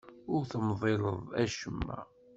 Ur 0.33 0.41
temḍileḍ 0.51 1.19
acemma. 1.43 1.99